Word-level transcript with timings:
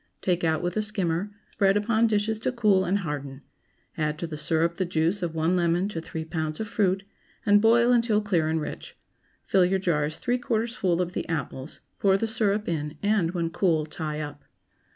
Take 0.23 0.43
out 0.43 0.63
with 0.63 0.75
a 0.77 0.81
skimmer; 0.81 1.29
spread 1.51 1.77
upon 1.77 2.07
dishes 2.07 2.39
to 2.39 2.51
cool 2.51 2.85
and 2.85 2.97
harden; 3.05 3.43
add 3.95 4.17
to 4.17 4.25
the 4.25 4.35
syrup 4.35 4.77
the 4.77 4.83
juice 4.85 5.21
of 5.21 5.35
one 5.35 5.55
lemon 5.55 5.87
to 5.89 6.01
three 6.01 6.25
pounds 6.25 6.59
of 6.59 6.67
fruit, 6.67 7.03
and 7.45 7.61
boil 7.61 7.91
until 7.91 8.19
clear 8.19 8.49
and 8.49 8.59
rich. 8.59 8.97
Fill 9.45 9.65
your 9.65 9.77
jars 9.77 10.17
three 10.17 10.39
quarters 10.39 10.75
full 10.75 11.03
of 11.03 11.11
the 11.11 11.29
apples, 11.29 11.81
pour 11.99 12.17
the 12.17 12.27
syrup 12.27 12.67
in, 12.67 12.97
and, 13.03 13.35
when 13.35 13.51
cool, 13.51 13.85
tie 13.85 14.19
up. 14.19 14.43